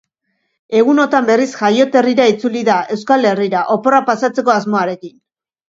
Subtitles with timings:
[0.79, 5.17] Egunotan, berriz, jaioterrira itzuli da euskal herrira, oporrak pasatzeko asmoarekin.